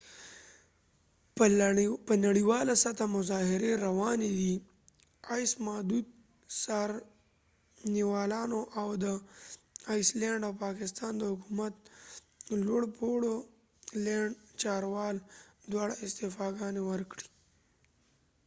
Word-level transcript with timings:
په 2.07 2.13
نړیواله 2.25 2.73
سطحه 2.83 3.07
مظاهرې 3.15 3.71
روانی 3.85 4.31
وي، 4.39 4.55
معددو 5.65 5.99
څارنوالانو 6.61 8.59
،او 8.81 8.87
د 9.03 9.05
آیس 9.93 10.09
لینډ 10.19 10.41
ice 10.41 10.41
land 10.41 10.41
او 10.47 10.53
پاکستان 10.65 11.13
د 11.17 11.23
حکومت 11.31 11.73
لوړ 12.67 12.81
پوړو 12.95 13.35
چارواکو 14.61 15.25
دواړو 15.71 15.93
استعفا 16.05 16.47
ګانی 16.59 16.81
ورکړي 16.89 17.27